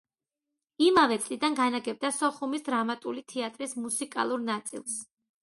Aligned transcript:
იმავე 0.85 1.17
წლიდან 1.25 1.57
განაგებდა 1.59 2.11
სოხუმის 2.21 2.65
დრამატული 2.71 3.25
თეატრის 3.35 3.79
მუსიკალურ 3.85 4.45
ნაწილს. 4.51 4.99